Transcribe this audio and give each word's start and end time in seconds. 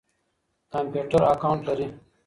کمپيوټر 0.73 1.21
اکاونټ 1.33 1.61
لري. 1.67 1.87